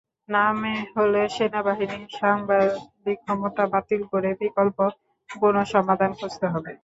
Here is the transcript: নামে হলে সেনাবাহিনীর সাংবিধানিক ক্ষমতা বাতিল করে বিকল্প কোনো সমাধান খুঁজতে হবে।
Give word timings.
নামে 0.29 0.73
হলে 0.93 1.21
সেনাবাহিনীর 1.35 2.05
সাংবিধানিক 2.15 3.17
ক্ষমতা 3.21 3.63
বাতিল 3.73 4.01
করে 4.11 4.29
বিকল্প 4.41 4.77
কোনো 5.29 5.61
সমাধান 5.73 6.11
খুঁজতে 6.19 6.47
হবে। 6.53 6.71